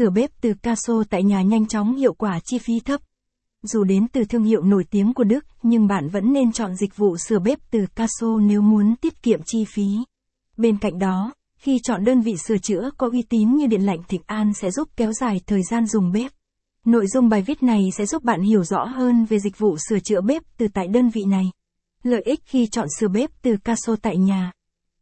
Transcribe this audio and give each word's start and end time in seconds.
Sửa 0.00 0.10
bếp 0.10 0.30
từ 0.40 0.54
Caso 0.62 0.94
tại 1.10 1.22
nhà 1.22 1.42
nhanh 1.42 1.66
chóng 1.66 1.96
hiệu 1.96 2.14
quả 2.14 2.40
chi 2.44 2.58
phí 2.58 2.80
thấp. 2.84 3.00
Dù 3.62 3.84
đến 3.84 4.06
từ 4.12 4.24
thương 4.24 4.44
hiệu 4.44 4.62
nổi 4.62 4.84
tiếng 4.90 5.14
của 5.14 5.24
Đức, 5.24 5.44
nhưng 5.62 5.86
bạn 5.86 6.08
vẫn 6.08 6.32
nên 6.32 6.52
chọn 6.52 6.76
dịch 6.76 6.96
vụ 6.96 7.16
sửa 7.16 7.38
bếp 7.38 7.58
từ 7.70 7.78
Caso 7.94 8.38
nếu 8.42 8.60
muốn 8.60 8.96
tiết 8.96 9.22
kiệm 9.22 9.40
chi 9.46 9.64
phí. 9.74 9.86
Bên 10.56 10.78
cạnh 10.78 10.98
đó, 10.98 11.32
khi 11.58 11.78
chọn 11.82 12.04
đơn 12.04 12.20
vị 12.20 12.36
sửa 12.36 12.58
chữa 12.58 12.90
có 12.96 13.08
uy 13.12 13.22
tín 13.28 13.56
như 13.56 13.66
Điện 13.66 13.82
lạnh 13.82 13.98
Thịnh 14.08 14.22
An 14.26 14.52
sẽ 14.54 14.70
giúp 14.70 14.88
kéo 14.96 15.12
dài 15.12 15.40
thời 15.46 15.62
gian 15.70 15.86
dùng 15.86 16.12
bếp. 16.12 16.32
Nội 16.84 17.06
dung 17.06 17.28
bài 17.28 17.42
viết 17.42 17.62
này 17.62 17.88
sẽ 17.98 18.06
giúp 18.06 18.24
bạn 18.24 18.42
hiểu 18.42 18.64
rõ 18.64 18.84
hơn 18.84 19.24
về 19.24 19.38
dịch 19.38 19.58
vụ 19.58 19.76
sửa 19.88 19.98
chữa 19.98 20.20
bếp 20.20 20.42
từ 20.58 20.68
tại 20.74 20.88
đơn 20.88 21.08
vị 21.08 21.24
này. 21.24 21.50
Lợi 22.02 22.22
ích 22.24 22.40
khi 22.44 22.66
chọn 22.66 22.86
sửa 22.98 23.08
bếp 23.08 23.30
từ 23.42 23.56
Caso 23.64 23.96
tại 24.02 24.16
nhà. 24.16 24.52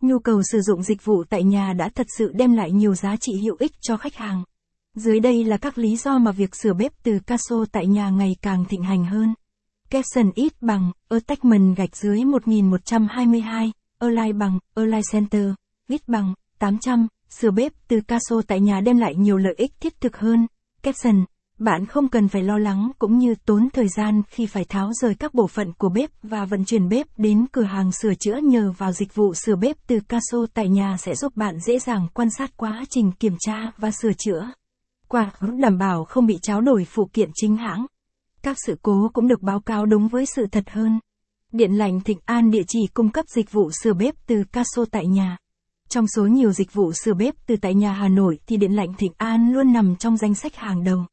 Nhu 0.01 0.19
cầu 0.19 0.43
sử 0.53 0.61
dụng 0.61 0.83
dịch 0.83 1.05
vụ 1.05 1.25
tại 1.25 1.45
nhà 1.45 1.73
đã 1.73 1.89
thật 1.95 2.07
sự 2.19 2.33
đem 2.35 2.53
lại 2.53 2.73
nhiều 2.73 2.95
giá 2.95 3.17
trị 3.21 3.33
hữu 3.43 3.57
ích 3.59 3.73
cho 3.81 3.97
khách 3.97 4.15
hàng. 4.15 4.43
Dưới 4.95 5.21
đây 5.21 5.45
là 5.45 5.57
các 5.57 5.79
lý 5.79 5.97
do 5.97 6.19
mà 6.19 6.33
việc 6.33 6.57
sửa 6.57 6.73
bếp 6.73 6.93
từ 7.03 7.19
Caso 7.27 7.57
tại 7.73 7.87
nhà 7.87 8.11
ngày 8.11 8.37
càng 8.43 8.65
thịnh 8.65 8.83
hành 8.83 9.05
hơn. 9.05 9.35
Capson 9.91 10.31
ít 10.35 10.53
bằng, 10.61 10.93
Attachment 11.09 11.77
gạch 11.77 11.97
dưới 11.97 12.25
1122, 12.25 13.73
Align 13.99 14.39
bằng, 14.39 14.59
Align 14.75 15.03
Center, 15.13 15.51
ít 15.89 16.09
bằng, 16.09 16.35
800, 16.59 17.07
sửa 17.31 17.51
bếp 17.51 17.73
từ 17.89 18.01
Caso 18.01 18.43
tại 18.47 18.61
nhà 18.61 18.81
đem 18.81 18.99
lại 18.99 19.15
nhiều 19.15 19.37
lợi 19.37 19.55
ích 19.57 19.73
thiết 19.81 20.01
thực 20.01 20.17
hơn. 20.17 20.47
Capson, 20.83 21.25
bạn 21.59 21.87
không 21.87 22.09
cần 22.09 22.29
phải 22.29 22.43
lo 22.43 22.59
lắng 22.59 22.91
cũng 22.99 23.19
như 23.19 23.35
tốn 23.45 23.69
thời 23.73 23.89
gian 23.89 24.23
khi 24.29 24.47
phải 24.47 24.65
tháo 24.65 24.91
rời 24.93 25.15
các 25.15 25.35
bộ 25.35 25.47
phận 25.47 25.73
của 25.73 25.89
bếp 25.89 26.11
và 26.23 26.45
vận 26.45 26.65
chuyển 26.65 26.89
bếp 26.89 27.07
đến 27.17 27.47
cửa 27.53 27.63
hàng 27.63 27.93
sửa 27.93 28.15
chữa 28.15 28.37
nhờ 28.37 28.73
vào 28.79 28.93
dịch 28.93 29.15
vụ 29.15 29.35
sửa 29.35 29.57
bếp 29.57 29.77
từ 29.87 30.01
Caso 30.09 30.39
tại 30.55 30.69
nhà 30.69 30.97
sẽ 30.99 31.15
giúp 31.15 31.37
bạn 31.37 31.59
dễ 31.61 31.79
dàng 31.79 32.09
quan 32.15 32.29
sát 32.31 32.57
quá 32.57 32.85
trình 32.91 33.13
kiểm 33.13 33.37
tra 33.41 33.73
và 33.79 33.91
sửa 33.91 34.13
chữa. 34.19 34.51
Quả 35.09 35.31
đảm 35.59 35.79
bảo 35.79 36.05
không 36.05 36.27
bị 36.27 36.39
tráo 36.43 36.61
đổi 36.61 36.85
phụ 36.85 37.11
kiện 37.13 37.31
chính 37.35 37.57
hãng. 37.57 37.87
Các 38.43 38.57
sự 38.67 38.79
cố 38.83 39.11
cũng 39.13 39.29
được 39.29 39.43
báo 39.43 39.61
cáo 39.61 39.87
đúng 39.87 40.09
với 40.09 40.27
sự 40.27 40.47
thật 40.53 40.71
hơn. 40.71 41.01
Điện 41.53 41.73
lạnh 41.73 42.01
Thịnh 42.01 42.19
An 42.25 42.51
địa 42.51 42.63
chỉ 42.69 42.87
cung 42.95 43.11
cấp 43.11 43.25
dịch 43.29 43.53
vụ 43.53 43.71
sửa 43.83 43.93
bếp 43.93 44.15
từ 44.27 44.45
Caso 44.53 44.85
tại 44.91 45.07
nhà. 45.07 45.37
Trong 45.89 46.07
số 46.17 46.27
nhiều 46.27 46.53
dịch 46.53 46.73
vụ 46.73 46.93
sửa 46.93 47.15
bếp 47.15 47.35
từ 47.47 47.57
tại 47.57 47.75
nhà 47.75 47.93
Hà 47.93 48.09
Nội 48.09 48.39
thì 48.47 48.57
Điện 48.57 48.73
lạnh 48.73 48.95
Thịnh 48.99 49.13
An 49.17 49.53
luôn 49.53 49.73
nằm 49.73 49.97
trong 49.97 50.17
danh 50.17 50.35
sách 50.35 50.57
hàng 50.57 50.85
đầu. 50.85 51.05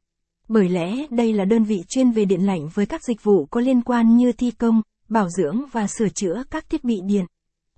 Bởi 0.48 0.68
lẽ 0.68 1.06
đây 1.10 1.32
là 1.32 1.44
đơn 1.44 1.64
vị 1.64 1.82
chuyên 1.88 2.10
về 2.10 2.24
điện 2.24 2.46
lạnh 2.46 2.68
với 2.74 2.86
các 2.86 3.04
dịch 3.04 3.22
vụ 3.22 3.46
có 3.46 3.60
liên 3.60 3.82
quan 3.82 4.16
như 4.16 4.32
thi 4.32 4.50
công, 4.50 4.82
bảo 5.08 5.28
dưỡng 5.28 5.62
và 5.72 5.86
sửa 5.86 6.08
chữa 6.08 6.42
các 6.50 6.70
thiết 6.70 6.84
bị 6.84 7.00
điện. 7.06 7.24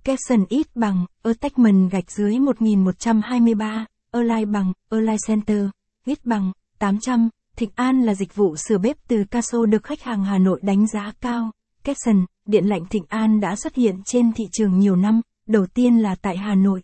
Capson 0.03 0.45
ít 0.49 0.67
bằng, 0.75 1.05
Attachment 1.23 1.91
gạch 1.91 2.11
dưới 2.11 2.39
1123, 2.39 3.85
Align 4.11 4.51
bằng, 4.51 4.73
Align 4.89 5.17
Center, 5.27 5.65
Viết 6.05 6.25
bằng, 6.25 6.51
800, 6.79 7.29
Thịnh 7.55 7.69
An 7.75 8.01
là 8.01 8.15
dịch 8.15 8.35
vụ 8.35 8.55
sửa 8.55 8.77
bếp 8.77 8.97
từ 9.07 9.23
Caso 9.31 9.65
được 9.65 9.83
khách 9.83 10.01
hàng 10.01 10.23
Hà 10.23 10.37
Nội 10.37 10.59
đánh 10.63 10.87
giá 10.87 11.13
cao. 11.21 11.51
Capson, 11.83 12.25
điện 12.45 12.65
lạnh 12.65 12.85
Thịnh 12.89 13.03
An 13.09 13.39
đã 13.39 13.55
xuất 13.55 13.75
hiện 13.75 13.95
trên 14.05 14.33
thị 14.33 14.43
trường 14.51 14.79
nhiều 14.79 14.95
năm, 14.95 15.21
đầu 15.47 15.65
tiên 15.65 15.97
là 15.97 16.15
tại 16.15 16.37
Hà 16.37 16.55
Nội. 16.55 16.83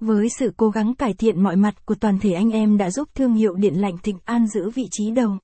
Với 0.00 0.28
sự 0.38 0.52
cố 0.56 0.68
gắng 0.68 0.94
cải 0.94 1.14
thiện 1.14 1.42
mọi 1.42 1.56
mặt 1.56 1.86
của 1.86 1.94
toàn 1.94 2.18
thể 2.18 2.32
anh 2.32 2.50
em 2.50 2.76
đã 2.76 2.90
giúp 2.90 3.08
thương 3.14 3.34
hiệu 3.34 3.54
điện 3.54 3.74
lạnh 3.74 3.98
Thịnh 4.02 4.18
An 4.24 4.46
giữ 4.46 4.70
vị 4.70 4.88
trí 4.90 5.10
đầu. 5.10 5.38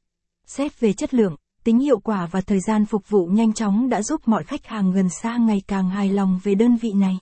Xét 0.46 0.80
về 0.80 0.92
chất 0.92 1.14
lượng, 1.14 1.36
tính 1.64 1.78
hiệu 1.78 1.98
quả 1.98 2.28
và 2.30 2.40
thời 2.40 2.60
gian 2.60 2.86
phục 2.86 3.08
vụ 3.08 3.26
nhanh 3.26 3.52
chóng 3.52 3.88
đã 3.88 4.02
giúp 4.02 4.20
mọi 4.26 4.44
khách 4.44 4.66
hàng 4.66 4.92
gần 4.92 5.08
xa 5.22 5.36
ngày 5.36 5.62
càng 5.66 5.90
hài 5.90 6.08
lòng 6.08 6.40
về 6.42 6.54
đơn 6.54 6.76
vị 6.76 6.92
này. 6.92 7.18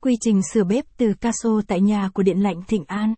Quy 0.00 0.16
trình 0.20 0.40
sửa 0.52 0.64
bếp 0.64 0.84
từ 0.96 1.14
Caso 1.20 1.50
tại 1.66 1.80
nhà 1.80 2.10
của 2.14 2.22
Điện 2.22 2.42
lạnh 2.42 2.62
Thịnh 2.68 2.84
An. 2.86 3.14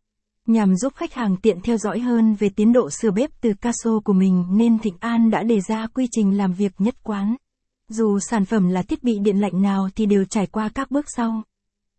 Nhằm 0.47 0.77
giúp 0.77 0.93
khách 0.97 1.15
hàng 1.15 1.37
tiện 1.37 1.61
theo 1.61 1.77
dõi 1.77 2.01
hơn 2.01 2.35
về 2.35 2.49
tiến 2.57 2.73
độ 2.73 2.91
sửa 2.91 3.11
bếp 3.11 3.31
từ 3.41 3.53
Caso 3.61 4.01
của 4.05 4.13
mình 4.13 4.45
nên 4.51 4.79
Thịnh 4.79 4.97
An 5.01 5.31
đã 5.31 5.43
đề 5.43 5.61
ra 5.61 5.87
quy 5.95 6.07
trình 6.11 6.37
làm 6.37 6.53
việc 6.53 6.73
nhất 6.79 6.95
quán. 7.03 7.37
Dù 7.89 8.19
sản 8.19 8.45
phẩm 8.45 8.69
là 8.69 8.83
thiết 8.83 9.03
bị 9.03 9.19
điện 9.19 9.41
lạnh 9.41 9.63
nào 9.63 9.89
thì 9.97 10.07
đều 10.07 10.25
trải 10.25 10.47
qua 10.47 10.69
các 10.75 10.91
bước 10.91 11.05
sau 11.17 11.43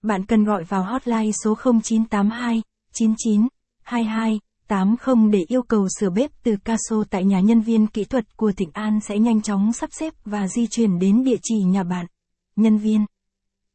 bạn 0.04 0.26
cần 0.26 0.44
gọi 0.44 0.64
vào 0.64 0.84
hotline 0.84 1.32
số 1.44 1.56
0982 1.84 2.62
99 2.94 3.48
22 3.84 4.40
80 4.68 5.16
để 5.32 5.40
yêu 5.48 5.62
cầu 5.62 5.88
sửa 6.00 6.10
bếp 6.10 6.32
từ 6.44 6.56
Caso 6.66 7.04
tại 7.10 7.26
nhà 7.26 7.40
nhân 7.40 7.62
viên 7.62 7.88
kỹ 7.88 8.04
thuật 8.04 8.38
của 8.38 8.52
Thịnh 8.52 8.70
An 8.74 9.00
sẽ 9.08 9.20
nhanh 9.20 9.42
chóng 9.42 9.74
sắp 9.74 9.90
xếp 9.94 10.14
và 10.26 10.48
di 10.48 10.68
chuyển 10.68 11.00
đến 11.00 11.24
địa 11.24 11.38
chỉ 11.44 11.56
nhà 11.64 11.84
bạn. 11.84 12.06
Nhân 12.56 12.78
viên 12.78 13.06